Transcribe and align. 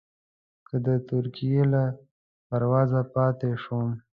که 0.67 0.75
د 0.85 0.87
ترکیې 1.09 1.63
له 1.73 1.83
پروازه 2.47 3.01
پاتې 3.15 3.51
شوم. 3.63 3.89